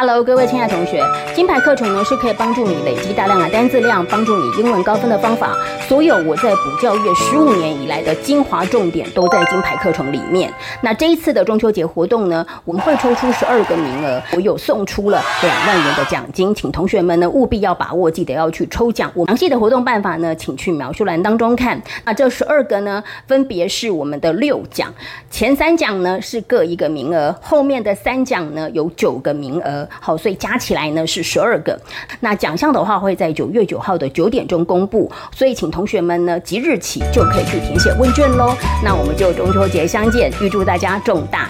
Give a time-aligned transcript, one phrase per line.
[0.00, 1.04] Hello，各位亲爱的同学，
[1.34, 5.54] 金牌课程呢是可以帮助你累积大量的单字量，帮助你英文高分的方法。
[5.90, 10.48] 所有我在补教业十五年以来的精华重点都在金牌课程里面。
[10.84, 19.10] 那这一次的中秋节活动呢，我们会抽出十二个名额，我有送出了两万元的奖金，请同学们呢务必要把握，记得要去抽奖。
[19.16, 21.82] 我详细的活动办法呢，请去描述栏当中看。
[22.04, 24.94] 那这十二个呢，分别是我们的六奖，
[25.28, 29.88] 前三奖呢是各一个名额，后面的三奖呢有九个名额。
[29.98, 31.76] 好，所以加起来呢是十二个。
[32.20, 38.54] 那奖项的话会在九月九号的九点钟公布，所以请同同学们呢即日起就可以去填写问卷喽。
[38.84, 41.49] 那我们就中秋节相见，预祝大家中大。